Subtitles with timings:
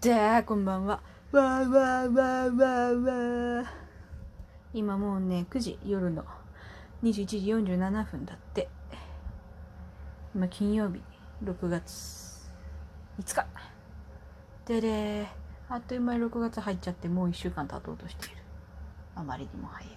[0.00, 1.00] じゃあこんばんは。
[1.32, 3.66] わーわーわーわーわー。
[4.72, 6.24] 今もうね9時夜の
[7.02, 8.68] 21時47分だって。
[10.36, 11.02] 今金曜日
[11.42, 12.48] 6月
[13.20, 13.44] 5日。
[14.66, 15.26] でれ
[15.68, 18.36] あっという間に6月入っちゃってもう1週間経とうとしている。
[19.16, 19.90] あまりにも早い。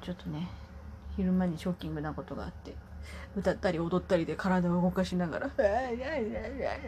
[0.00, 0.48] ちょっとね
[1.16, 2.74] 昼間にショッキングなことがあって。
[3.36, 5.50] 歌ったり踊ったりで体を動かしながら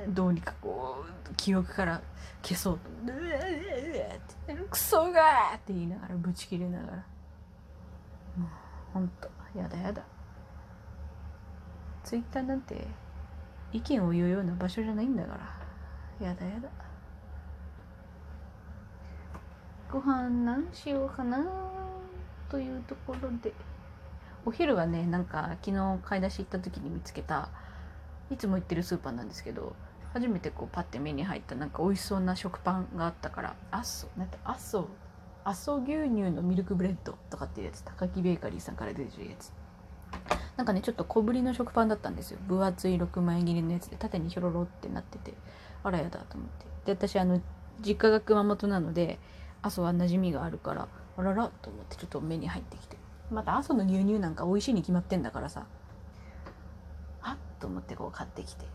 [0.08, 2.02] どうにかこう記憶から
[2.42, 2.90] 消そうと
[4.70, 6.92] 「クソが!」って言いながらブチ切れながら
[8.36, 8.48] もう
[8.94, 10.02] ほんとやだやだ
[12.04, 12.86] ツイッターなんて
[13.72, 15.38] 意見を言うような場所じゃないんだか
[16.20, 16.68] らやだやだ
[19.90, 21.44] ご飯何しようかな
[22.48, 23.52] というところで。
[24.46, 27.50] お昼はねなんか昨日買い出し行った時に見つけた
[28.30, 29.74] いつも行ってるスーパーなんですけど
[30.14, 34.88] 初めてこうパッて目に入ったなんか美味しそうな食パンがあったからあっそなんてあっそ
[35.44, 39.52] 阿蘇牛乳のミルクブレッドとかっていうやつ高木ベーカリーさんから出てるやつ。
[40.56, 42.38] なんかねちょっと小ぶりの食パンだったんですよ。
[42.48, 45.34] 分厚い6枚切りのやつで縦にひょろろってなってて
[45.82, 46.66] あらやだと思って。
[46.86, 47.40] で私あの
[47.80, 49.18] 実家が熊本なので
[49.62, 52.96] 阿蘇は馴染みがあるからあららと思ってちょっと目に入ってきて。
[53.30, 55.66] また阿蘇の牛乳なんか美味しいに決まってんだからさ。
[57.22, 58.66] あっと思ってこう買ってきて。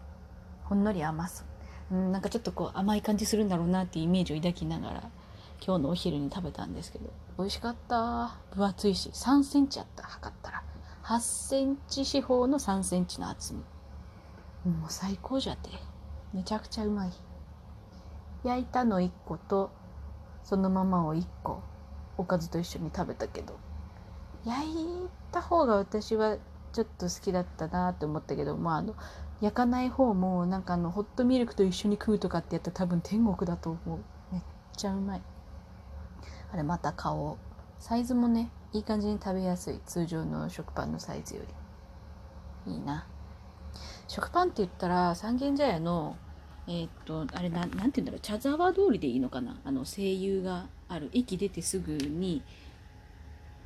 [0.63, 1.43] ほんのり甘そ
[1.91, 5.09] う、うん、なんかちょっとこう甘い感じするんだろうなっていうイメージを抱きながら
[5.65, 7.09] 今日のお昼に食べたんですけど。
[7.37, 8.37] 美味しかった。
[8.55, 10.03] 分厚いし3センチあった。
[10.03, 10.63] 測ったら。
[11.03, 13.59] 8センチ四方の3センチの厚み。
[14.71, 15.69] もう最高じゃって。
[16.33, 17.11] めちゃくちゃうまい。
[18.43, 19.71] 焼いたの1個と
[20.43, 21.61] そのままを1個
[22.17, 23.55] おかずと一緒に食べたけど。
[24.45, 26.37] 焼いた方が私は
[26.73, 28.95] ちょっと好きだったなって思ったけどまああの
[29.41, 33.99] 焼かない方もなんかあのホットミルクと一緒に食うとかってやったら多分天国だと思う。
[34.31, 34.41] めっ
[34.77, 35.21] ちゃうまい。
[36.53, 37.37] あれまた買おう
[37.79, 39.79] サイズもねいい感じに食べやすい。
[39.85, 41.41] 通常の食パンのサイズよ
[42.65, 42.73] り。
[42.73, 43.05] いいな。
[44.07, 46.15] 食パンって言ったら三軒茶屋の
[46.67, 48.19] えー、っとあれななんて言うんだろう。
[48.21, 49.59] 茶沢通りでいいのかな。
[49.63, 51.09] あの声優がある。
[51.13, 52.43] 駅出てすぐに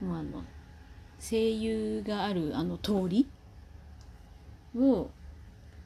[0.01, 0.43] もうあの
[1.27, 3.27] 声優があるあの通り？
[4.77, 5.09] を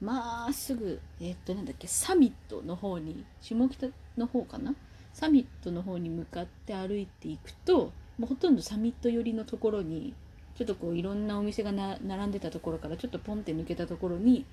[0.01, 4.73] まっすぐえっとなんだっけサミットの方に下北の方かな？
[5.13, 10.13] サミットの方に向かって歩いていくともうほとんどサミット寄りのところに
[10.55, 14.45] ちょっとこういろんなお店が並んでたところからちょっとポンって抜けたところに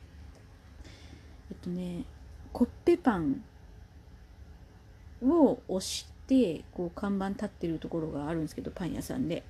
[1.50, 2.04] えっとね
[2.52, 3.42] コッペパン
[5.22, 9.42] を押してこう看板立ってるところがあるんですけどパン屋さんで。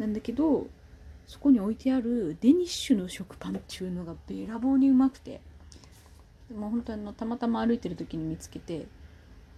[0.00, 0.66] なんだけど
[1.26, 5.40] そこに置いてあるデニッシュの食パンっていうのがべらぼうにうまくて
[6.52, 8.86] もう本当あのたまたま歩いてる時に見つけて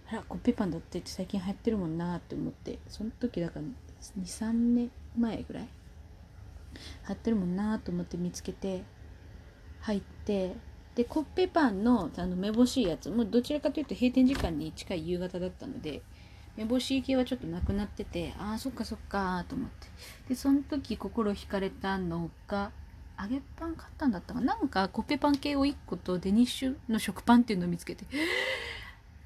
[0.09, 3.61] あらコッペパンだってって最近流行ってるもんなって思ってその時だから
[4.21, 5.69] 23年前ぐらい流
[7.07, 8.83] 行ってるもんなと思って見つけて
[9.81, 10.55] 入って
[10.95, 16.01] でコッペパンのあのめぼしいやつもうどちらかというと閉店時間に近い夕方だったので
[16.55, 19.87] 目星系はちょっとなくなっててああそっかそっかと思って。
[20.29, 22.71] でその時心惹かれたのが
[23.19, 24.55] 揚げパン買ったんだったかな？
[24.55, 28.05] んかコッペパン系を1個とデニッシュの食パンっていうのを見つけて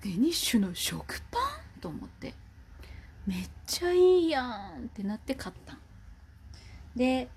[0.03, 1.39] デニッシュの食パ
[1.77, 1.79] ン？
[1.81, 2.33] と思って。
[3.25, 4.41] めっちゃいいや
[4.79, 5.77] んってなって買った。
[6.95, 7.27] で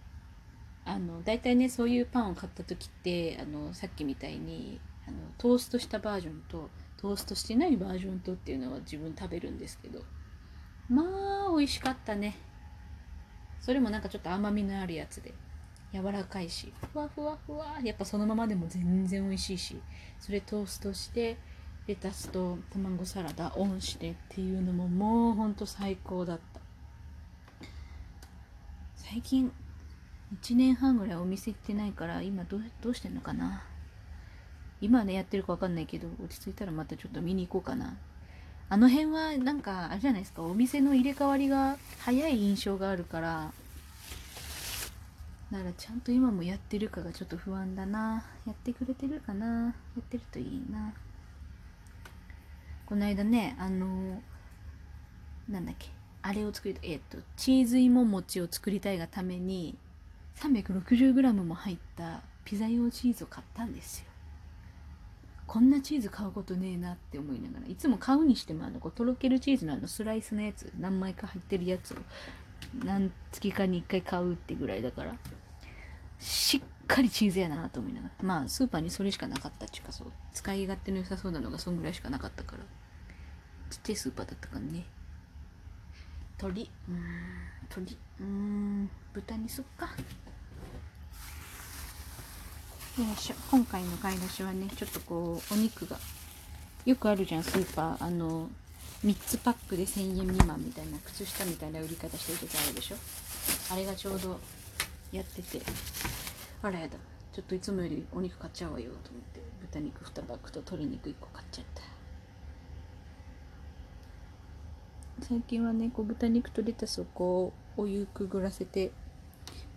[0.85, 10.03] あの大体ねそういうパンを買った時ってあのさっきみたいにあのトーストしたバージョンとトーストしてないバージョンとっていうのは自分食べるんですけど。
[10.91, 11.03] ま
[11.49, 12.37] あ美味しかったね。
[13.59, 15.33] それもなんかちょっと甘みのあるやつで。
[15.95, 16.75] 柔らかいし。
[16.93, 17.79] ふわふわふわ。
[17.83, 19.81] やっぱそのままでも全然美味しいし。
[20.19, 21.39] それトーストして
[21.87, 26.61] レタスと卵サラダオンしてっていうのももうほんと最高だった。
[28.95, 29.51] 最近
[30.35, 33.65] 1年半ぐらいお店行ってないから今どうしてんのかな。
[34.81, 37.97] 今ねやってるか分かんないけど落ち着いたらまたちょっと見に行こうかな。
[38.69, 43.53] あの辺はなんかあれじゃないですかお店の入れ替わりが早い印象があるから
[45.51, 48.25] ならちゃんと今もやってるかがちょっと不安だな。
[48.47, 49.65] やってくれてるかな。
[49.65, 50.93] やってるといいな。
[52.87, 54.23] この間ねあの
[55.49, 55.89] なんだっけ。
[56.23, 59.77] あれを作りたいえっ、とチーズ芋餅を作りたいがために
[60.37, 64.10] 360g も入ったピザ用チーズを買ったんですよ。
[65.51, 71.97] こんなチーズ買うことねえなって思いながらいつも買うにしてもあのこうとろけるチーズのあのスライスのやつ何枚か入ってるやつを
[72.85, 75.17] 何月かに1回買うってぐらいだから
[76.21, 82.63] しっかりチーズやなと思いながらまあスーパーにそれしかなかったっていうかそう使い勝手の良さそうなのがそんぐらいしかなかったから。
[83.71, 84.85] ちっちゃいスーパーだったからね。
[86.39, 86.97] 鶏うん
[87.69, 89.89] 鶏うん豚にすっか。
[93.01, 93.35] よいしょ。
[93.51, 95.97] 今回の買い出しはねちょっとこうお肉が
[96.85, 97.43] よくあるじゃん。
[97.43, 98.05] スーパー。
[98.05, 98.51] あの
[99.05, 102.97] 3つパックで1000円未満みたいな靴下みたいな売り方してる時あるでしょ。
[103.73, 104.39] あれがちょうど
[105.13, 105.63] やってて。
[106.63, 106.99] あらやだ。
[107.33, 109.41] ちょっといつもよりお肉買っちゃうわよと思って。
[109.63, 111.83] 豚肉2パックと鶏肉1個買っちゃった。
[115.27, 118.91] 最近はねこう豚肉とレタスをこうお湯くぐらせて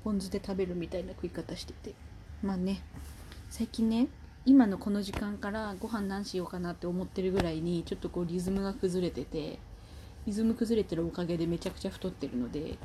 [0.04, 1.94] ポン酢で食べるみたいな食い方してて。
[2.42, 2.82] まあね。
[3.56, 4.08] 最近ね
[4.48, 9.60] 今のこの時間からご飯何しようかなって思ってるぐらいにちょっとこうリズムが崩れてて
[10.26, 12.80] リズム崩れてるおかげでめちゃくちゃ太ってるので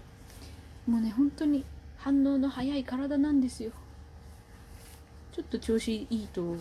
[0.86, 1.64] もうね本当に
[1.96, 3.70] 反応の早い体なんですよ。
[5.32, 6.56] ちょっと調子いいと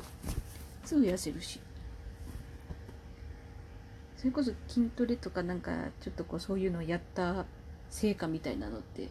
[0.86, 1.60] すぐ痩せるし。
[4.16, 7.44] それこそ筋トレとかなんかちょっとこうそういうのをやった
[7.90, 9.10] 成果みたいなのって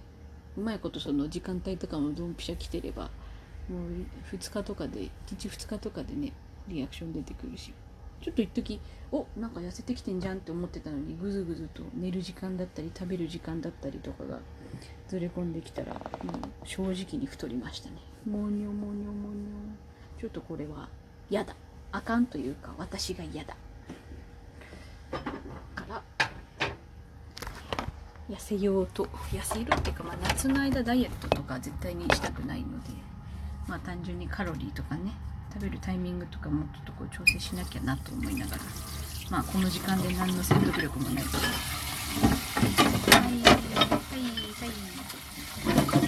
[0.57, 3.11] うまいことその時間帯とかもドンピシャ来てれば
[3.69, 6.33] もう2日とかで1日2日とかでね
[6.69, 7.73] リアクション出てくるし。
[8.23, 8.81] ちょっと一時
[9.13, 14.39] おなんか痩せてきてんじゃんって思ってたのにぐずぐずと寝る時間だったり食べる時間だったりとかが
[15.09, 16.01] ずれ込んできたらも
[16.65, 17.97] う正直に太りましたね。
[18.29, 20.89] もにょもにょもにょちょっとこれは
[21.31, 21.55] 嫌だ。
[21.93, 23.55] あかんというか私が嫌だ。
[25.75, 26.03] から
[28.29, 29.05] 痩せようと。
[29.31, 33.16] 痩せるっていうか、まあ、夏の間ダイエットとか絶対にしたくないので。
[33.67, 35.13] まあ単純にカロリーとかね
[35.53, 38.63] 食べるタイミングとかもちょっとこう調整しなきゃなと思いながら
[39.31, 41.51] まあこの時間で何の説得力もないけどはい
[43.23, 43.53] はいはい
[45.57, 46.03] こ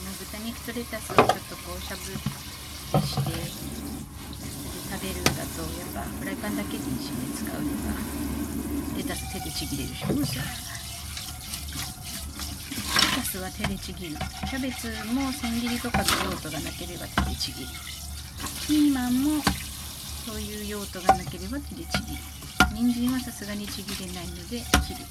[0.00, 3.30] の豚肉とレタスをちょっとこうしゃぶして
[4.92, 6.78] 食べるんだとやっぱフライパンだけでい。
[6.78, 6.82] い。
[7.00, 7.66] しね使うのが
[8.96, 10.71] レタス手でちぎれるしレタ
[13.32, 14.16] スは手でちぎる。
[14.50, 17.68] キャベツも千切りとかの用途がなければ手でちぎる。
[18.68, 19.42] ピーマンも
[20.26, 22.20] そういう用途がなければ手でちぎる。
[22.74, 25.08] 人参はさすがにちぎれないので切る。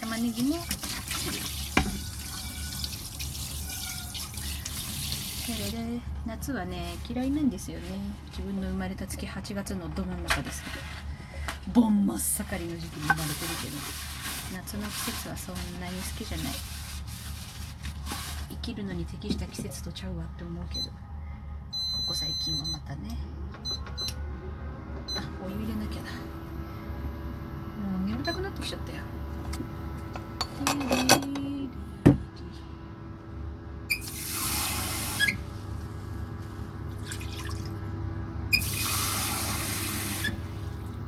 [0.00, 1.38] 玉ねぎも切る。
[5.46, 7.84] けれで夏はね嫌いなんですよね。
[8.30, 10.70] 自分の生まれた月8月のど真ん中ですけ
[11.70, 11.80] ど。
[11.80, 13.30] 盆真っ盛りの時期に生まれてる
[13.62, 13.76] けど。
[14.52, 16.79] 夏の季節はそんなに好きじゃない。
[18.62, 20.86] 生きるのに適した季節とちゃうわって思うけど。
[20.86, 20.92] こ
[22.08, 23.16] こ最近はまたね。
[25.16, 26.10] あお湯入れなきゃだ。
[26.10, 28.98] もう眠たくなってきちゃったよ。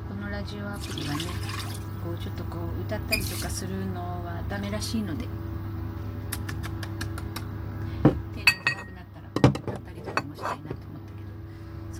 [0.09, 1.23] このラジオアプリはね
[2.03, 5.27] こうちょっとこう歌ったりとかするのはダメらしいので。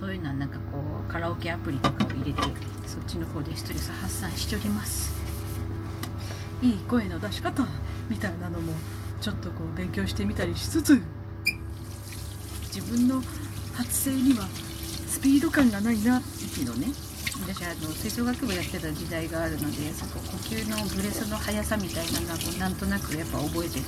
[0.03, 2.41] そういうのはなんかこうカラオケアプリとかを入れて
[2.85, 5.13] そっちの方でストレス発散しております。
[6.61, 7.65] いい声の出し方
[8.09, 8.73] みたいなのも
[9.21, 11.01] ちょっとこう勉強してみたりしつつ
[12.75, 13.21] 自分の
[13.73, 14.45] 発声には
[15.07, 16.87] スピード感がないな息のね。
[17.41, 23.85] 私あの吹奏楽部やってた時代があるのでそこ呼吸のブレスの速さみたいなのがこうなんとなくやっぱ覚えてて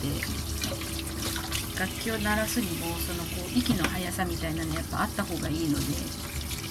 [1.79, 5.85] 楽器を鳴らすにもそのこう息の速さみたいなのやっぱあった方がいいので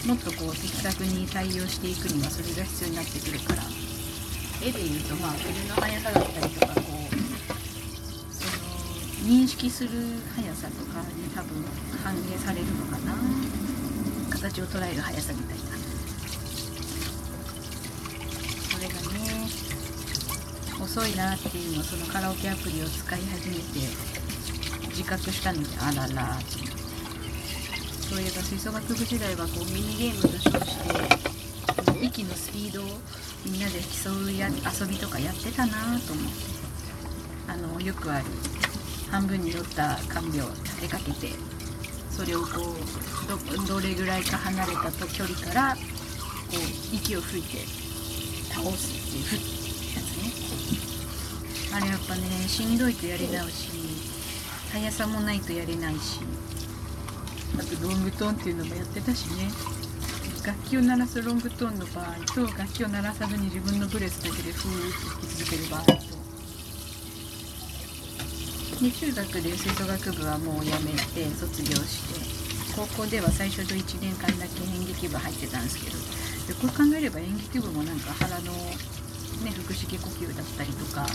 [0.09, 3.63] もっとこう的確に対応していくにはそれが必要になってくるから。
[4.63, 6.85] 絵で言うとまあ筆の速さだったりとかこう
[8.33, 9.91] その認識する
[10.35, 11.63] 速さとかに多分
[12.03, 13.15] 反映されるのかな。
[14.31, 15.65] 形を捉える速さみたいな。
[18.73, 19.49] それがね
[20.81, 24.14] 遅いなっていうのをそのカラオケアプリを使い始めて
[24.97, 26.45] 自覚したのであららって
[28.09, 30.79] そういえば吹奏楽部時代はこうミニゲームと称し
[31.99, 32.87] て息のスピードを
[33.45, 36.55] みんなで競うや遊びとかやってたなと思って。
[37.47, 38.25] あのよくある
[39.11, 41.29] 半分に折った看病を立てかけて
[42.11, 45.81] それをこうどどれぐらいか離れたと距離からこ
[46.53, 47.59] う息を吹いて
[48.53, 49.43] 倒すっていう
[49.95, 51.77] やつね。
[51.77, 53.74] あれやっぱねしんどいとやり直し
[54.75, 56.19] 速さもないとやれないし。
[57.57, 59.49] あとロングトーンっていうのもやってたしね。
[60.45, 65.93] 楽器を鳴らすロングトーンの場合と楽器を鳴らさずに自分のブレスだけでフーッと弾き続ける場合と。
[68.83, 72.75] で中学で吹奏楽部はもうやめて卒業して。
[72.75, 75.97] 高校では最初の1年間だけ演劇部入ってたんですけど。
[75.97, 81.07] よく考えれば演劇部もなんか腹の、ね、腹式呼吸だったりとか。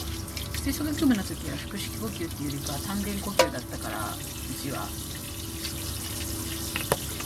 [0.69, 4.21] 吹奏楽部の時は腹式呼吸っていうよりかは丹田呼吸だったからう
[4.53, 4.85] ちは。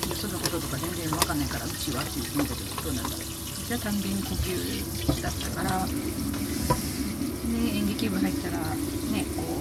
[0.08, 3.24] よそのこととか全然わかんないからうちはって言ってみたけどうなんだろう。
[3.68, 4.08] じゃあ丹田呼
[4.48, 5.92] 吸だったからで
[7.84, 8.64] 演劇部入ったら
[9.12, 9.60] ねこう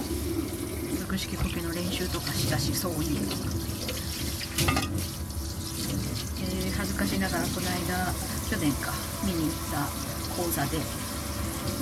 [1.03, 3.51] 腹式呼吸の練習とかしたしそういうとか、
[6.39, 8.15] え恥ずかしながらこの間
[8.47, 8.95] 去年か
[9.27, 9.83] 見に行った
[10.39, 10.79] 講座で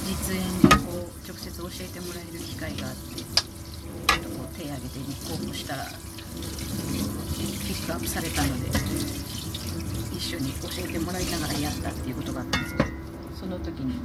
[0.06, 5.92] 実演でこう直接教えてもらえる機会があってちょっとこう手挙げて立候補したらピ
[7.74, 8.70] ックアップされたので
[10.16, 12.90] 一緒に教えてもらいながらやったっていうことがあったんですけど
[13.40, 14.00] その時に。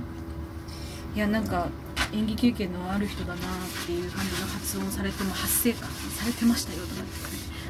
[1.15, 1.69] いやなんか
[2.13, 3.39] 演技経験のある人だなっ
[3.87, 7.11] ていう感じの発音されても発声かされてましたよとかって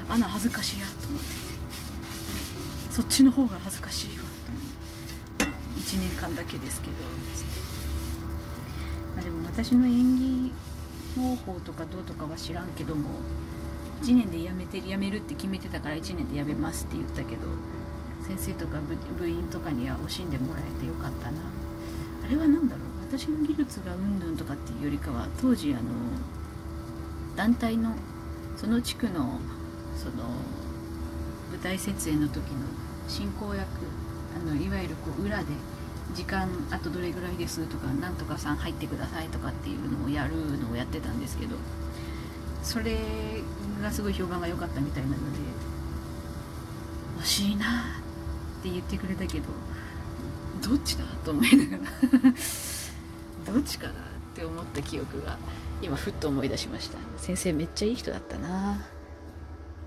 [0.09, 1.47] あな恥ずかしいやと思って。
[2.97, 4.25] そっちの方が恥ずかしいわ
[5.37, 6.95] と1年間だけですけど
[9.18, 10.52] あでも私の演技
[11.16, 13.08] 方法とかどうとかは知らんけども
[14.02, 17.42] 1年で辞めて辞めるって決めてたから1年で辞めますって言ったけど
[18.26, 18.78] 先生とか
[19.18, 21.38] 部員とかには惜しんでもらえてよかったな。
[22.25, 23.18] あれは何だろう？
[23.18, 25.82] 私の技術がうんぬんとかっていうよりかは当時あの
[27.37, 27.94] 団体の
[28.56, 29.38] その地区の
[29.96, 30.25] その
[31.52, 32.42] 舞台設営の時の
[33.06, 33.68] 進行役
[34.35, 35.44] あのいわゆるこう裏で
[36.15, 41.57] 時間あとどれぐらいですとかなんとかさん入ってくださいとかっていうのをやるのをやってたんですけど
[42.63, 42.97] それ
[43.83, 45.39] がすごい評判が良かったみたいなので
[47.21, 47.65] 惜しいな
[48.61, 49.45] って言ってくれたけど
[50.63, 51.93] どっちだと思いながら
[53.53, 53.95] どっちかなっ
[54.35, 55.39] て思った記憶が
[55.83, 58.81] 今ふっと思い出しました先生めっちゃいい人だったな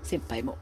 [0.02, 0.56] 先輩も。